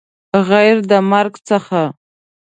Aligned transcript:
غیر 0.47 0.77
د 0.89 0.91
مرګ 1.11 1.33
څخه 1.49 1.81